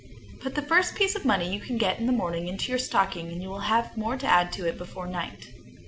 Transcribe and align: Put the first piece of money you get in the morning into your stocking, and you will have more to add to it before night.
Put 0.39 0.55
the 0.55 0.63
first 0.63 0.95
piece 0.95 1.13
of 1.15 1.25
money 1.25 1.53
you 1.53 1.59
get 1.77 1.99
in 1.99 2.07
the 2.07 2.11
morning 2.11 2.47
into 2.47 2.71
your 2.71 2.79
stocking, 2.79 3.31
and 3.31 3.39
you 3.39 3.49
will 3.49 3.59
have 3.69 3.95
more 3.95 4.17
to 4.17 4.25
add 4.25 4.51
to 4.53 4.67
it 4.67 4.75
before 4.79 5.05
night. 5.05 5.53